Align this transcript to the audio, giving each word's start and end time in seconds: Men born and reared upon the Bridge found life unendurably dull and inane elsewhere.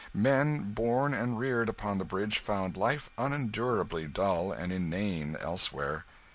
Men 0.15 0.73
born 0.73 1.13
and 1.13 1.37
reared 1.37 1.69
upon 1.69 1.99
the 1.99 2.03
Bridge 2.03 2.39
found 2.39 2.75
life 2.75 3.11
unendurably 3.19 4.07
dull 4.07 4.51
and 4.51 4.71
inane 4.73 5.35
elsewhere. 5.39 6.05